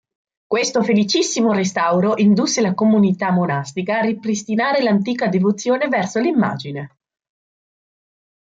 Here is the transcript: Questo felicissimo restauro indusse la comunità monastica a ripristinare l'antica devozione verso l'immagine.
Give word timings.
Questo 0.47 0.81
felicissimo 0.81 1.53
restauro 1.53 2.17
indusse 2.17 2.59
la 2.59 2.73
comunità 2.73 3.29
monastica 3.29 3.99
a 3.99 4.01
ripristinare 4.01 4.81
l'antica 4.81 5.27
devozione 5.27 5.87
verso 5.89 6.17
l'immagine. 6.19 6.97